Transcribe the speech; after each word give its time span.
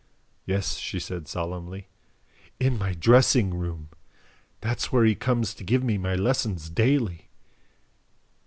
"Yes," 0.47 0.77
she 0.77 0.99
said 0.99 1.27
solemnly, 1.27 1.87
"IN 2.59 2.75
MY 2.79 2.95
DRESSING 2.95 3.53
ROOM. 3.53 3.89
That 4.61 4.79
is 4.79 4.85
where 4.85 5.05
he 5.05 5.13
comes 5.13 5.53
to 5.53 5.63
give 5.63 5.83
me 5.83 5.99
my 5.99 6.15
lessons 6.15 6.71
daily." 6.71 7.29